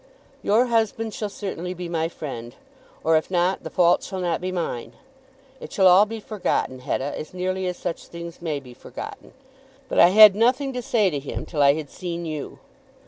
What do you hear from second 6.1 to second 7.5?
forgotten, Hetta, as